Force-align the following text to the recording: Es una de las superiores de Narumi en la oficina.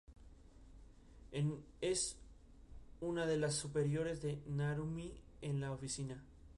Es 1.79 2.17
una 3.01 3.27
de 3.27 3.37
las 3.37 3.53
superiores 3.53 4.19
de 4.23 4.41
Narumi 4.47 5.13
en 5.43 5.61
la 5.61 5.71
oficina. 5.73 6.23